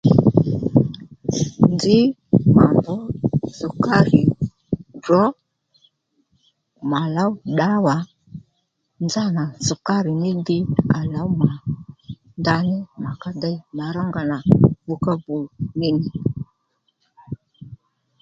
Nzǐ 1.73 1.97
mà 2.55 2.63
mbrǔ 2.73 2.95
sùkárì 3.57 4.21
ddrǒ 4.97 5.23
mà 6.89 6.99
lǒw 7.15 7.33
ddǎwà 7.53 7.95
nzánà 9.05 9.43
sukari 9.67 10.11
mí 10.21 10.29
dhi 10.45 10.57
à 10.97 10.99
lǒw 11.13 11.29
mà 11.41 11.51
ndaní 12.39 12.77
mà 13.03 13.11
ká 13.21 13.29
dey 13.41 13.57
màrónga 13.77 14.21
nà 14.31 14.37
vukavu 14.87 15.37
ní 15.79 15.87
nì 15.97 16.09